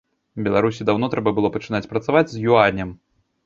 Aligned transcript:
Беларусі 0.47 0.87
даўно 0.91 1.11
трэба 1.15 1.35
было 1.41 1.53
пачынаць 1.59 1.85
працаваць 1.95 2.27
з 2.35 2.45
юанем. 2.51 2.89